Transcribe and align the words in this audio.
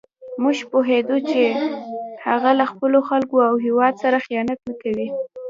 موږ 0.43 0.57
پوهېدو 0.71 1.15
چې 1.29 1.41
هغه 2.25 2.51
له 2.59 2.65
خپلو 2.71 2.99
خلکو 3.09 3.37
او 3.49 3.55
هېواد 3.65 3.93
سره 4.03 4.17
خیانت 4.25 4.59
کوي. 4.83 5.07